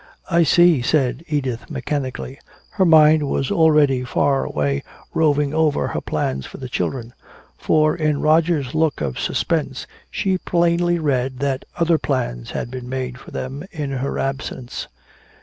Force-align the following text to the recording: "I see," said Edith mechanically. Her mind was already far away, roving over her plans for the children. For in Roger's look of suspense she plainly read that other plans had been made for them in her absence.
"I 0.31 0.41
see," 0.41 0.81
said 0.81 1.23
Edith 1.27 1.69
mechanically. 1.69 2.39
Her 2.71 2.85
mind 2.85 3.29
was 3.29 3.51
already 3.51 4.03
far 4.03 4.43
away, 4.43 4.81
roving 5.13 5.53
over 5.53 5.89
her 5.89 6.01
plans 6.01 6.47
for 6.47 6.57
the 6.57 6.67
children. 6.67 7.13
For 7.55 7.95
in 7.95 8.19
Roger's 8.19 8.73
look 8.73 8.99
of 8.99 9.19
suspense 9.19 9.85
she 10.09 10.39
plainly 10.39 10.97
read 10.97 11.37
that 11.41 11.65
other 11.77 11.99
plans 11.99 12.49
had 12.49 12.71
been 12.71 12.89
made 12.89 13.19
for 13.19 13.29
them 13.29 13.63
in 13.71 13.91
her 13.91 14.17
absence. 14.17 14.87